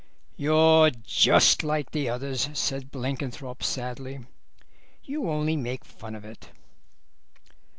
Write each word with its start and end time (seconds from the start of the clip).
"You're 0.35 0.89
just 0.89 1.61
like 1.63 1.91
the 1.91 2.09
others," 2.09 2.49
said 2.57 2.89
Blenkinthrope 2.91 3.61
sadly, 3.61 4.25
"you 5.03 5.29
only 5.29 5.55
make 5.55 5.85
fun 5.85 6.15
of 6.15 6.25
it." 6.25 6.49